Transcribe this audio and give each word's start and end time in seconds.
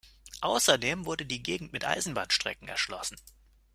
Außerdem 0.41 1.05
wurde 1.05 1.27
die 1.27 1.43
Gegend 1.43 1.73
mit 1.73 1.85
Eisenbahnstrecken 1.85 2.67
erschlossen. 2.67 3.17